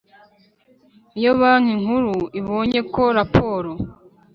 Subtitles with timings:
[1.17, 3.71] Iyo Banki Nkuru ibonye ko raporo